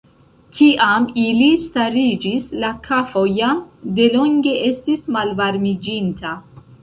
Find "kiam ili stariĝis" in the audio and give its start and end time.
0.59-2.47